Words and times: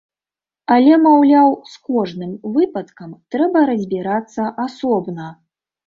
Але, 0.75 0.93
маўляў, 1.03 1.53
з 1.75 1.93
кожным 1.93 2.33
выпадкам 2.55 3.15
трэба 3.35 3.59
разбірацца 3.71 4.53
асобна. 4.69 5.35